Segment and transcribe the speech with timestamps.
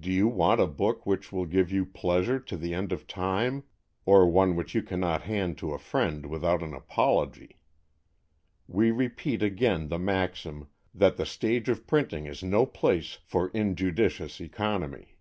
[0.00, 3.64] Do you want a book which will give you pleasure to the end of time,
[4.06, 7.58] or one which you cannot hand to a friend without an apology?
[8.66, 14.40] We repeat again the maxim, that the stage of printing is no place for injudicious
[14.40, 15.18] economy!